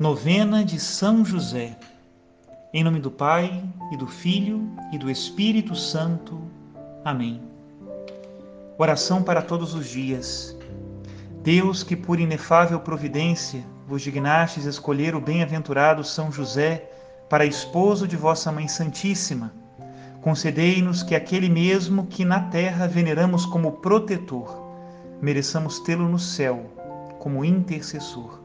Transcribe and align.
Novena 0.00 0.64
de 0.64 0.80
São 0.80 1.22
José. 1.26 1.76
Em 2.72 2.82
nome 2.82 3.00
do 3.00 3.10
Pai, 3.10 3.62
e 3.92 3.98
do 3.98 4.06
Filho, 4.06 4.66
e 4.90 4.96
do 4.96 5.10
Espírito 5.10 5.76
Santo. 5.76 6.40
Amém. 7.04 7.42
Oração 8.78 9.22
para 9.22 9.42
todos 9.42 9.74
os 9.74 9.86
dias. 9.86 10.56
Deus, 11.42 11.82
que 11.82 11.94
por 11.94 12.18
inefável 12.18 12.80
providência 12.80 13.62
vos 13.86 14.00
dignastes 14.00 14.64
escolher 14.64 15.14
o 15.14 15.20
bem-aventurado 15.20 16.02
São 16.02 16.32
José 16.32 16.90
para 17.28 17.44
esposo 17.44 18.08
de 18.08 18.16
vossa 18.16 18.50
Mãe 18.50 18.68
Santíssima, 18.68 19.52
concedei-nos 20.22 21.02
que 21.02 21.14
aquele 21.14 21.50
mesmo 21.50 22.06
que 22.06 22.24
na 22.24 22.40
terra 22.44 22.86
veneramos 22.86 23.44
como 23.44 23.72
protetor, 23.72 24.66
mereçamos 25.20 25.78
tê-lo 25.80 26.08
no 26.08 26.18
céu 26.18 26.70
como 27.18 27.44
intercessor 27.44 28.39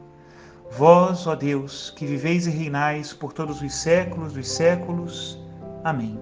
Vós, 0.70 1.26
ó 1.26 1.34
Deus, 1.34 1.90
que 1.90 2.04
viveis 2.04 2.46
e 2.46 2.50
reinais 2.50 3.12
por 3.12 3.32
todos 3.32 3.62
os 3.62 3.74
séculos 3.74 4.32
dos 4.32 4.48
séculos. 4.48 5.38
Amém. 5.84 6.18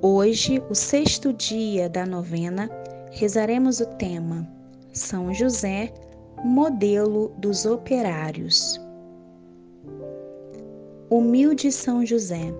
Hoje, 0.00 0.60
o 0.68 0.74
sexto 0.74 1.32
dia 1.32 1.88
da 1.88 2.04
novena, 2.04 2.68
rezaremos 3.12 3.78
o 3.78 3.86
tema 3.86 4.48
São 4.92 5.32
José, 5.32 5.92
modelo 6.42 7.32
dos 7.38 7.64
operários. 7.64 8.80
Humilde 11.08 11.70
São 11.70 12.04
José, 12.04 12.52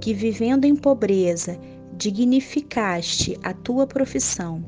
que 0.00 0.14
vivendo 0.14 0.64
em 0.64 0.76
pobreza, 0.76 1.58
dignificaste 1.96 3.36
a 3.42 3.52
tua 3.52 3.86
profissão 3.86 4.62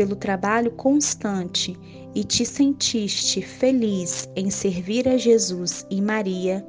pelo 0.00 0.16
trabalho 0.16 0.70
constante 0.70 1.78
e 2.14 2.24
te 2.24 2.46
sentiste 2.46 3.42
feliz 3.42 4.30
em 4.34 4.48
servir 4.48 5.06
a 5.06 5.18
Jesus 5.18 5.84
e 5.90 6.00
Maria, 6.00 6.66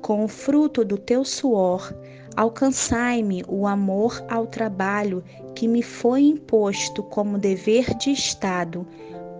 com 0.00 0.22
o 0.24 0.28
fruto 0.28 0.84
do 0.84 0.96
teu 0.96 1.24
suor, 1.24 1.92
alcançai-me 2.36 3.42
o 3.48 3.66
amor 3.66 4.24
ao 4.28 4.46
trabalho 4.46 5.24
que 5.56 5.66
me 5.66 5.82
foi 5.82 6.20
imposto 6.20 7.02
como 7.02 7.36
dever 7.36 7.96
de 7.96 8.12
Estado, 8.12 8.86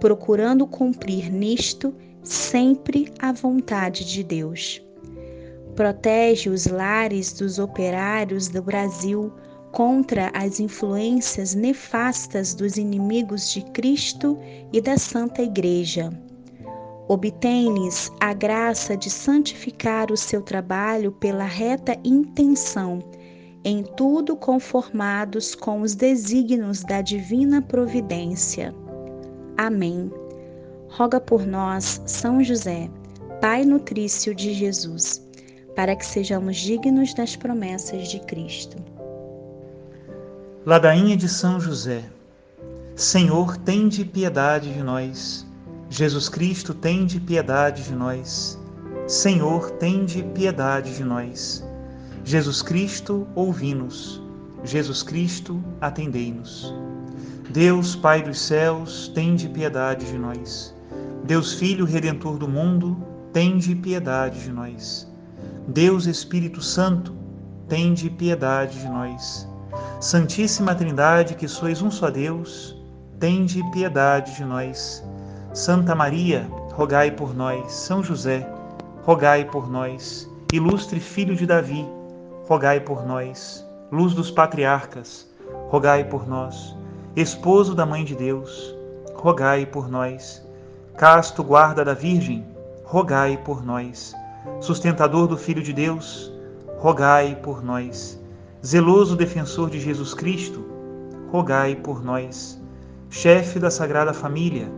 procurando 0.01 0.67
cumprir 0.67 1.31
nisto 1.31 1.95
sempre 2.25 3.13
a 3.21 3.31
vontade 3.31 4.05
de 4.05 4.25
Deus. 4.25 4.83
Protege 5.77 6.51
os 6.51 6.67
lares 6.67 7.33
dos 7.33 7.61
operários 7.61 8.49
do 8.49 8.61
Brasil 8.61 9.33
contra 9.79 10.33
as 10.35 10.59
influências 10.59 11.55
nefastas 11.55 12.53
dos 12.53 12.77
inimigos 12.77 13.53
de 13.53 13.63
Cristo 13.67 14.37
e 14.73 14.81
da 14.81 14.99
Santa 14.99 15.41
Igreja. 15.41 16.11
Obtém-lhes 17.07 18.11
a 18.19 18.33
graça 18.35 18.97
de 18.97 19.09
santificar 19.09 20.11
o 20.11 20.17
seu 20.17 20.43
trabalho 20.43 21.13
pela 21.13 21.45
reta 21.45 21.97
intenção, 22.03 22.99
em 23.65 23.85
tudo 23.97 24.35
conformados 24.35 25.55
com 25.55 25.83
os 25.83 25.95
desígnios 25.95 26.83
da 26.83 27.01
divina 27.01 27.63
providência. 27.63 28.75
Amém. 29.57 30.11
Roga 30.89 31.21
por 31.21 31.47
nós, 31.47 32.03
São 32.05 32.43
José, 32.43 32.91
Pai 33.41 33.65
nutrício 33.65 34.35
de 34.35 34.55
Jesus, 34.55 35.25
para 35.77 35.95
que 35.95 36.05
sejamos 36.05 36.57
dignos 36.57 37.15
das 37.15 37.37
promessas 37.37 38.09
de 38.09 38.19
Cristo. 38.23 38.98
Ladainha 40.69 41.17
de 41.17 41.31
São 41.31 41.59
José. 41.59 42.05
Senhor, 42.95 43.57
tende 43.57 44.05
piedade 44.05 44.71
de 44.71 44.83
nós. 44.83 45.47
Jesus 45.89 46.29
Cristo, 46.29 46.75
tende 46.75 47.19
piedade 47.19 47.85
de 47.85 47.95
nós. 47.95 48.59
Senhor, 49.07 49.71
tende 49.71 50.23
piedade 50.23 50.95
de 50.95 51.03
nós. 51.03 51.65
Jesus 52.23 52.61
Cristo, 52.61 53.27
ouvi-nos. 53.35 54.21
Jesus 54.63 55.03
Cristo, 55.03 55.65
atendei-nos. 55.81 56.75
Deus, 57.49 57.97
Pai 57.97 58.23
dos 58.23 58.39
céus, 58.39 59.11
tende 59.15 59.49
piedade 59.49 60.05
de 60.05 60.19
nós. 60.19 60.75
Deus 61.25 61.55
Filho 61.55 61.87
Redentor 61.87 62.37
do 62.37 62.47
mundo, 62.47 62.95
tende 63.33 63.75
piedade 63.75 64.41
de 64.41 64.53
nós. 64.53 65.11
Deus 65.67 66.05
Espírito 66.05 66.61
Santo, 66.61 67.15
tende 67.71 68.11
piedade 68.11 68.79
de 68.79 68.87
nós. 68.87 69.49
Santíssima 70.01 70.77
Trindade, 70.77 71.35
que 71.35 71.49
sois 71.49 71.83
um 71.83 71.91
só 71.91 72.09
Deus, 72.09 72.77
tende 73.19 73.63
piedade 73.73 74.37
de 74.37 74.45
nós. 74.45 75.03
Santa 75.53 75.93
Maria, 75.93 76.49
rogai 76.73 77.11
por 77.11 77.35
nós. 77.35 77.73
São 77.73 78.01
José, 78.01 78.49
rogai 79.03 79.45
por 79.45 79.69
nós. 79.69 80.31
Ilustre 80.53 81.01
Filho 81.01 81.35
de 81.35 81.47
Davi, 81.47 81.85
rogai 82.47 82.79
por 82.79 83.05
nós. 83.05 83.67
Luz 83.91 84.15
dos 84.15 84.31
patriarcas, 84.31 85.27
rogai 85.69 86.05
por 86.05 86.29
nós. 86.29 86.77
Esposo 87.17 87.75
da 87.75 87.85
Mãe 87.85 88.05
de 88.05 88.15
Deus, 88.15 88.73
rogai 89.15 89.67
por 89.67 89.89
nós. 89.89 90.41
Casto 90.97 91.43
guarda 91.43 91.85
da 91.85 91.95
Virgem, 91.95 92.47
rogai 92.85 93.37
por 93.37 93.65
nós. 93.65 94.15
Sustentador 94.61 95.27
do 95.27 95.37
Filho 95.37 95.63
de 95.63 95.73
Deus, 95.73 96.33
rogai 96.79 97.35
por 97.35 97.65
nós 97.65 98.18
zeloso 98.65 99.15
defensor 99.15 99.71
de 99.71 99.79
Jesus 99.79 100.15
Cristo, 100.15 100.65
rogai 101.31 101.77
por 101.77 102.03
nós. 102.03 102.61
Chefe 103.09 103.59
da 103.59 103.71
Sagrada 103.71 104.13
Família, 104.13 104.69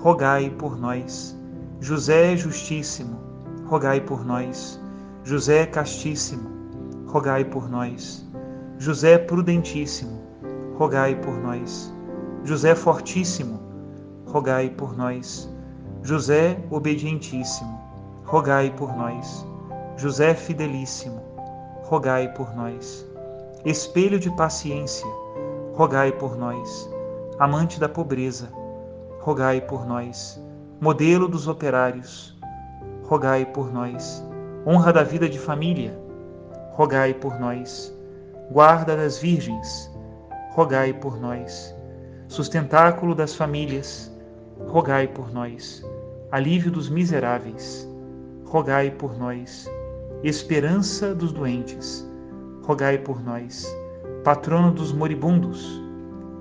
rogai 0.00 0.50
por 0.50 0.78
nós. 0.78 1.36
José 1.80 2.36
Justíssimo, 2.36 3.18
rogai 3.66 4.00
por 4.00 4.24
nós. 4.24 4.78
José 5.24 5.66
Castíssimo, 5.66 6.50
rogai 7.06 7.44
por 7.44 7.70
nós. 7.70 8.24
José 8.78 9.18
Prudentíssimo, 9.18 10.20
rogai 10.76 11.14
por 11.16 11.38
nós. 11.40 11.92
José 12.44 12.74
Fortíssimo, 12.74 13.60
rogai 14.26 14.68
por 14.68 14.96
nós. 14.96 15.48
José 16.02 16.62
Obedientíssimo, 16.70 17.80
rogai 18.24 18.70
por 18.76 18.94
nós. 18.94 19.46
José 19.96 20.34
Fidelíssimo, 20.34 21.22
rogai 21.84 22.28
por 22.34 22.54
nós 22.54 23.11
espelho 23.64 24.18
de 24.18 24.28
paciência, 24.30 25.06
rogai 25.74 26.10
por 26.10 26.36
nós. 26.36 26.90
Amante 27.38 27.78
da 27.78 27.88
pobreza, 27.88 28.48
rogai 29.20 29.60
por 29.60 29.86
nós. 29.86 30.40
Modelo 30.80 31.28
dos 31.28 31.46
operários, 31.46 32.36
rogai 33.04 33.46
por 33.46 33.72
nós. 33.72 34.22
Honra 34.66 34.92
da 34.92 35.04
vida 35.04 35.28
de 35.28 35.38
família, 35.38 35.96
rogai 36.72 37.14
por 37.14 37.38
nós. 37.38 37.96
Guarda 38.50 38.96
das 38.96 39.18
virgens, 39.18 39.88
rogai 40.50 40.92
por 40.92 41.20
nós. 41.20 41.72
Sustentáculo 42.26 43.14
das 43.14 43.34
famílias, 43.34 44.12
rogai 44.66 45.06
por 45.06 45.32
nós. 45.32 45.84
Alívio 46.32 46.72
dos 46.72 46.88
miseráveis, 46.88 47.88
rogai 48.44 48.90
por 48.90 49.16
nós. 49.16 49.70
Esperança 50.24 51.14
dos 51.14 51.32
doentes, 51.32 52.04
rogai 52.62 52.98
por 52.98 53.22
nós. 53.22 53.66
Patrono 54.22 54.70
dos 54.72 54.92
moribundos, 54.92 55.82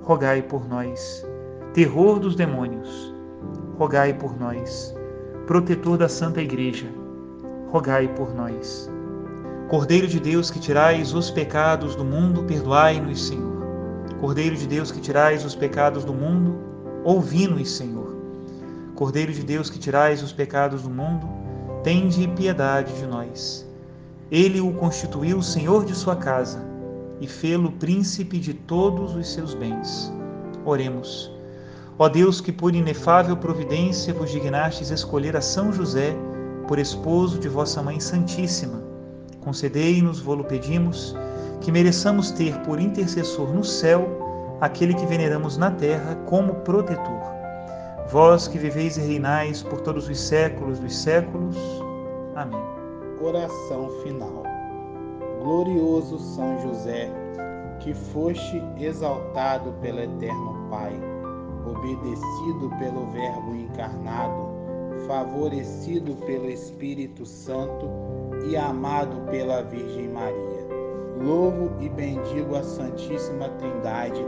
rogai 0.03 0.41
por 0.41 0.67
nós. 0.67 1.25
Terror 1.73 2.19
dos 2.19 2.35
demônios, 2.35 3.13
rogai 3.77 4.13
por 4.13 4.39
nós. 4.39 4.93
Protetor 5.47 5.97
da 5.97 6.07
Santa 6.07 6.41
Igreja, 6.41 6.87
rogai 7.69 8.07
por 8.09 8.33
nós. 8.35 8.89
Cordeiro 9.69 10.07
de 10.07 10.19
Deus 10.19 10.51
que 10.51 10.59
tirais 10.59 11.13
os 11.13 11.31
pecados 11.31 11.95
do 11.95 12.03
mundo, 12.03 12.43
perdoai-nos, 12.43 13.27
Senhor. 13.27 13.61
Cordeiro 14.19 14.55
de 14.55 14.67
Deus 14.67 14.91
que 14.91 14.99
tirais 14.99 15.43
os 15.43 15.55
pecados 15.55 16.03
do 16.03 16.13
mundo, 16.13 16.55
ouvi-nos, 17.03 17.71
Senhor. 17.71 18.16
Cordeiro 18.96 19.34
de 19.34 19.43
Deus 19.43 19.69
que 19.69 19.79
tirais 19.79 20.22
os 20.22 20.31
pecados 20.31 20.84
do 20.84 20.90
mundo, 20.90 21.28
tende 21.84 22.28
piedade 22.28 22.93
de 22.93 23.07
nós. 23.07 23.71
Ele 24.31 24.61
o 24.61 24.72
constituiu 24.72 25.41
senhor 25.41 25.83
de 25.83 25.93
sua 25.93 26.16
casa 26.16 26.63
e 27.19 27.28
fê-lo 27.28 27.69
príncipe 27.73 28.39
de 28.39 28.53
todos 28.53 29.13
os 29.13 29.28
seus 29.28 29.53
bens. 29.53 30.09
Oremos. 30.63 31.29
Ó 31.99 32.07
Deus, 32.07 32.39
que 32.39 32.51
por 32.51 32.73
inefável 32.73 33.35
providência 33.35 34.13
vos 34.13 34.31
dignastes 34.31 34.89
escolher 34.89 35.35
a 35.35 35.41
São 35.41 35.73
José 35.73 36.16
por 36.66 36.79
esposo 36.79 37.37
de 37.37 37.49
vossa 37.49 37.83
Mãe 37.83 37.99
Santíssima, 37.99 38.81
concedei-nos, 39.41 40.22
vô-lo 40.22 40.45
pedimos, 40.45 41.13
que 41.59 41.69
mereçamos 41.69 42.31
ter 42.31 42.57
por 42.59 42.79
intercessor 42.79 43.53
no 43.53 43.66
céu 43.66 44.57
aquele 44.61 44.93
que 44.93 45.05
veneramos 45.05 45.57
na 45.57 45.72
terra 45.72 46.16
como 46.25 46.55
protetor. 46.61 47.22
Vós 48.09 48.47
que 48.47 48.57
viveis 48.57 48.95
e 48.95 49.01
reinais 49.01 49.61
por 49.61 49.81
todos 49.81 50.07
os 50.07 50.17
séculos 50.17 50.79
dos 50.79 50.95
séculos. 50.95 51.57
Amém 52.34 52.80
oração 53.22 53.90
final. 54.03 54.44
Glorioso 55.41 56.18
São 56.20 56.59
José, 56.62 57.09
que 57.79 57.94
foste 57.94 58.62
exaltado 58.78 59.73
pelo 59.82 60.00
Eterno 60.00 60.68
Pai, 60.70 60.94
obedecido 61.66 62.70
pelo 62.79 63.06
Verbo 63.12 63.56
encarnado, 63.56 64.50
favorecido 65.08 66.16
pelo 66.26 66.50
Espírito 66.50 67.26
Santo 67.26 67.90
e 68.47 68.56
amado 68.56 69.22
pela 69.29 69.62
Virgem 69.64 70.09
Maria. 70.09 70.62
Louvo 71.23 71.72
e 71.79 71.90
bendigo 71.90 72.56
a 72.56 72.64
Santíssima 72.64 73.50
Trindade 73.50 74.23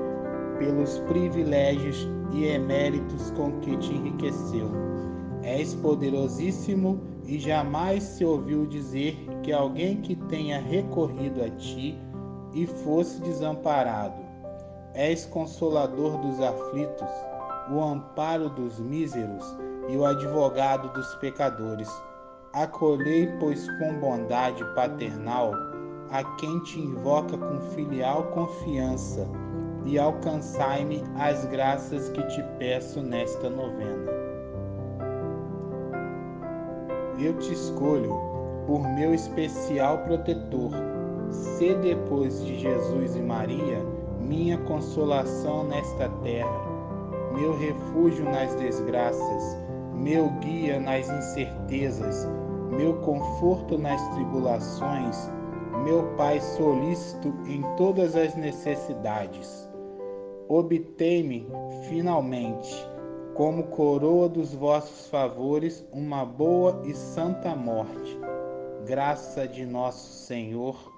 pelos 0.60 1.00
privilégios 1.00 2.08
e 2.32 2.46
eméritos 2.46 3.32
com 3.32 3.52
que 3.60 3.76
te 3.78 3.94
enriqueceu. 3.94 4.70
És 5.44 5.74
poderosíssimo 5.76 7.00
e 7.26 7.40
jamais 7.40 8.04
se 8.04 8.26
ouviu 8.26 8.66
dizer 8.66 9.16
que 9.44 9.52
alguém 9.52 10.02
que 10.02 10.16
tenha 10.16 10.60
recorrido 10.60 11.44
a 11.44 11.50
ti 11.50 11.98
e 12.54 12.68
fosse 12.68 13.22
desamparado. 13.22 14.22
És 14.94 15.26
consolador 15.26 16.18
dos 16.18 16.40
aflitos, 16.40 17.10
o 17.72 17.82
amparo 17.82 18.50
dos 18.50 18.80
míseros 18.80 19.44
e 19.90 19.98
o 19.98 20.06
advogado 20.06 20.92
dos 20.94 21.16
pecadores. 21.16 21.90
Acolhei, 22.54 23.28
pois, 23.40 23.68
com 23.80 24.00
bondade 24.00 24.64
paternal 24.76 25.52
a 26.12 26.24
quem 26.36 26.60
te 26.60 26.80
invoca 26.80 27.36
com 27.36 27.60
filial 27.72 28.26
confiança 28.26 29.28
e 29.86 29.98
alcançai-me 29.98 31.04
as 31.18 31.46
graças 31.46 32.10
que 32.10 32.22
te 32.28 32.44
peço 32.60 33.02
nesta 33.02 33.50
novena. 33.50 34.23
Eu 37.20 37.34
te 37.38 37.54
escolho 37.54 38.12
por 38.66 38.82
meu 38.96 39.14
especial 39.14 40.00
protetor. 40.00 40.72
Se 41.30 41.74
depois 41.76 42.44
de 42.46 42.60
Jesus 42.60 43.16
e 43.16 43.22
Maria, 43.22 43.84
minha 44.20 44.58
consolação 44.60 45.64
nesta 45.66 46.10
terra, 46.24 46.74
meu 47.34 47.58
refúgio 47.58 48.26
nas 48.26 48.54
desgraças, 48.56 49.58
meu 49.94 50.30
guia 50.40 50.80
nas 50.80 51.10
incertezas, 51.10 52.28
meu 52.70 52.96
conforto 53.02 53.78
nas 53.78 54.02
tribulações, 54.10 55.32
meu 55.84 56.04
Pai 56.16 56.40
solícito 56.40 57.34
em 57.48 57.62
todas 57.76 58.16
as 58.16 58.36
necessidades. 58.36 59.70
Obtei-me, 60.48 61.48
finalmente, 61.90 62.93
como 63.34 63.64
coroa 63.64 64.30
dos 64.30 64.54
vossos 64.54 65.08
favores, 65.08 65.84
uma 65.92 66.24
boa 66.24 66.82
e 66.86 66.94
santa 66.94 67.56
morte. 67.56 68.18
Graça 68.86 69.48
de 69.48 69.66
nosso 69.66 70.26
Senhor, 70.26 70.94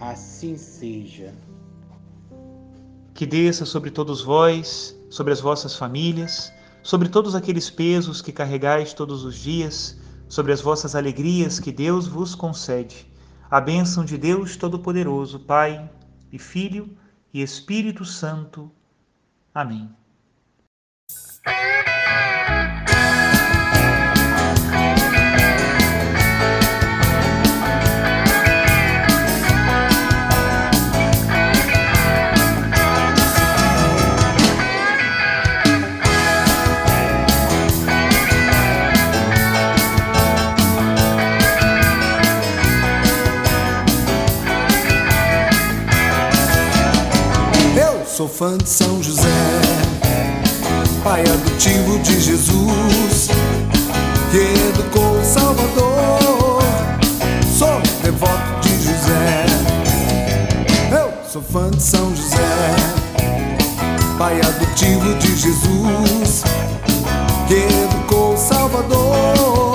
assim 0.00 0.56
seja. 0.56 1.34
Que 3.12 3.26
desça 3.26 3.66
sobre 3.66 3.90
todos 3.90 4.22
vós, 4.22 4.98
sobre 5.10 5.32
as 5.32 5.40
vossas 5.40 5.76
famílias, 5.76 6.52
sobre 6.82 7.08
todos 7.08 7.34
aqueles 7.34 7.68
pesos 7.68 8.22
que 8.22 8.32
carregais 8.32 8.94
todos 8.94 9.24
os 9.24 9.36
dias, 9.36 9.98
sobre 10.28 10.52
as 10.52 10.60
vossas 10.60 10.94
alegrias 10.94 11.60
que 11.60 11.72
Deus 11.72 12.06
vos 12.06 12.34
concede. 12.34 13.06
A 13.50 13.60
bênção 13.60 14.04
de 14.04 14.16
Deus 14.16 14.56
Todo-Poderoso, 14.56 15.40
Pai 15.40 15.90
e 16.32 16.38
Filho 16.38 16.96
e 17.32 17.42
Espírito 17.42 18.04
Santo. 18.04 18.70
Amém. 19.54 19.90
Sou 48.18 48.26
fã 48.26 48.58
de 48.58 48.68
São 48.68 49.00
José, 49.00 49.22
pai 51.04 51.20
adotivo 51.20 52.00
de 52.00 52.20
Jesus, 52.20 53.28
que 54.32 54.70
educou 54.70 55.20
o 55.20 55.24
Salvador. 55.24 56.60
Sou 57.56 57.80
devoto 58.02 58.60
de 58.60 58.70
José, 58.70 59.46
eu 60.90 61.12
sou 61.30 61.40
fã 61.40 61.70
de 61.70 61.80
São 61.80 62.12
José, 62.16 62.74
pai 64.18 64.40
adotivo 64.40 65.14
de 65.14 65.36
Jesus, 65.36 66.42
que 67.46 67.54
educou 67.54 68.34
o 68.34 68.36
Salvador. 68.36 69.67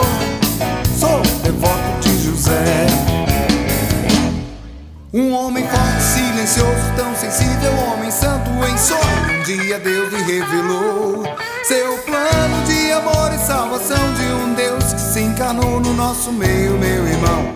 Um 8.91 9.44
dia 9.44 9.80
Deus 9.80 10.12
lhe 10.12 10.24
revelou 10.24 11.24
seu 11.63 11.97
plano 12.00 12.65
de 12.65 12.91
amor 12.91 13.33
e 13.33 13.38
salvação 13.38 14.13
de 14.13 14.24
um 14.24 14.53
Deus 14.53 14.94
que 14.94 15.00
se 15.00 15.21
encarnou 15.21 15.80
no 15.80 15.94
nosso 15.94 16.33
meio, 16.33 16.77
meu 16.77 17.07
irmão. 17.07 17.56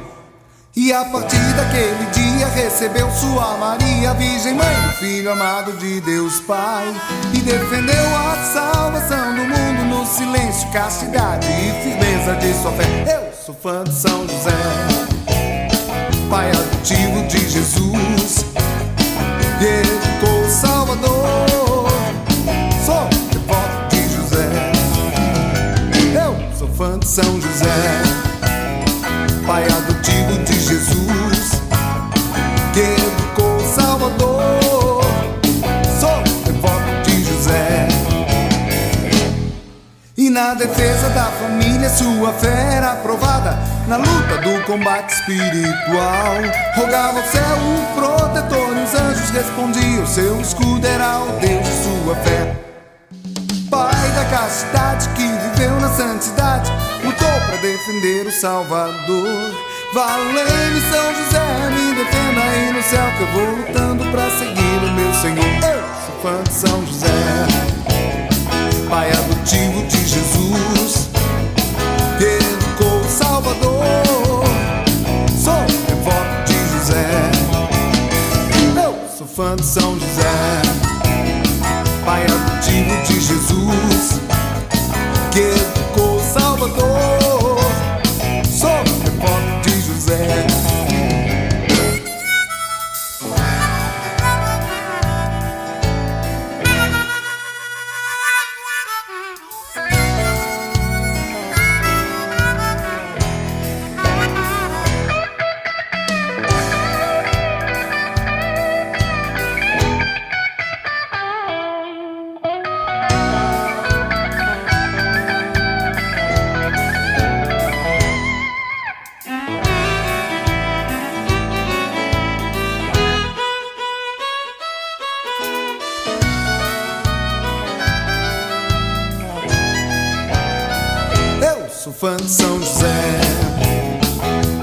E 0.74 0.94
a 0.94 1.03
partir 1.03 1.53
daquele 1.56 2.06
dia 2.13 2.47
recebeu 2.47 3.09
sua 3.12 3.57
Maria, 3.57 4.13
Virgem 4.13 4.53
Mãe 4.53 4.81
do 4.83 4.94
Filho 5.00 5.31
amado 5.31 5.74
de 5.74 6.00
Deus 6.00 6.39
Pai, 6.41 6.85
e 7.33 7.39
defendeu 7.39 8.15
a 8.15 8.35
salvação 8.53 9.35
do 9.35 9.41
mundo 9.41 9.83
no 9.89 10.06
silêncio, 10.06 10.69
castidade 10.71 11.45
e 11.47 11.83
firmeza 11.83 12.35
de 12.35 12.53
sua 12.62 12.71
fé. 12.71 12.85
Eu 13.15 13.33
sou 13.33 13.56
fã 13.56 13.83
de 13.83 13.94
São 13.94 14.25
José. 14.27 14.51
Pai 16.29 16.51
adotivo 16.51 17.24
de 17.27 17.50
Jesus, 17.50 18.06
na 40.48 40.54
defesa 40.54 41.10
da 41.10 41.25
família, 41.25 41.89
sua 41.89 42.32
fé 42.32 42.75
era 42.75 42.94
aprovada. 42.94 43.60
Na 43.86 43.98
luta 43.98 44.38
do 44.38 44.63
combate 44.66 45.13
espiritual, 45.13 46.38
rogava 46.74 47.20
ao 47.20 47.25
céu 47.25 47.58
um 47.58 47.96
protetor 48.00 48.77
e 48.77 48.84
os 48.84 48.94
anjos 48.94 49.30
respondiam: 49.32 50.08
Seu 50.08 50.39
escudo 50.39 50.88
era 50.88 51.20
o 51.20 51.32
Deus 51.39 51.66
de 51.66 51.84
sua 51.84 52.16
fé. 52.16 52.56
Pai 53.70 54.12
da 54.16 54.24
castidade 54.25 55.10
que 55.10 55.27
viveu 55.27 55.80
na 55.82 55.89
santidade, 55.89 56.72
lutou 57.04 57.42
para 57.46 57.58
defender 57.58 58.27
o 58.27 58.32
Salvador. 58.32 59.54
Valei-me, 59.94 60.82
São 60.89 61.16
José, 61.16 61.70
me 61.72 61.94
defenda 61.94 62.42
aí 62.42 62.72
no 62.72 62.84
céu 62.84 63.06
que 63.18 63.24
eu 63.24 63.27
vou 63.34 63.56
lutando 63.58 64.12
para 64.12 64.30
seguir 64.32 64.77
o 64.84 64.94
meu 64.94 65.13
Senhor. 65.13 65.46
Eu 65.46 65.84
sou 66.06 66.22
fã 66.22 66.44
de 66.44 66.54
São 66.54 66.86
José, 66.86 67.08
Pai 68.89 69.12
adotivo 69.12 69.82
de 69.84 69.98
Jesus, 69.98 71.10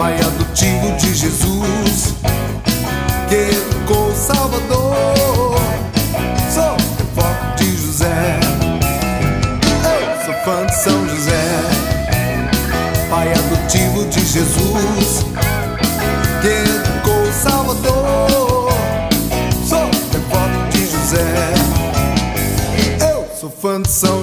Pai 0.04 0.18
do 0.18 0.44
tio 0.52 0.94
de 0.99 1.14
Jesus 1.14 2.14
que 3.26 3.87
com 3.87 4.08
o 4.08 4.14
Salvador. 4.14 5.56
Sou 6.52 6.76
foco 7.14 7.56
de 7.56 7.75
José, 7.75 8.38
eu 9.73 10.26
sou 10.26 10.34
fã 10.44 10.66
de 10.66 10.75
São 10.75 11.08
José, 11.08 11.42
pai 13.08 13.32
adotivo 13.32 14.04
de 14.11 14.20
Jesus 14.26 15.25
que 16.42 17.00
com 17.02 17.23
o 17.23 17.32
Salvador. 17.32 18.73
Sou 19.66 19.90
foco 20.28 20.68
de 20.70 20.87
José, 20.87 21.54
eu 23.11 23.26
sou 23.40 23.49
fã 23.49 23.80
de 23.80 23.88
São 23.88 24.13